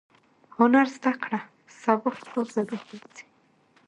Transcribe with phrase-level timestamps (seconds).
[0.57, 1.39] هنر زده کړه
[1.81, 3.25] سبا پکار ضرور درځي.